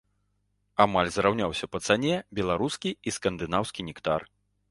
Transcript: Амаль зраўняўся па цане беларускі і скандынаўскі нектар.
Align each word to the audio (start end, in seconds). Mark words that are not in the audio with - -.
Амаль 0.85 1.09
зраўняўся 1.17 1.65
па 1.73 1.81
цане 1.89 2.15
беларускі 2.39 2.93
і 3.11 3.15
скандынаўскі 3.19 3.81
нектар. 3.91 4.21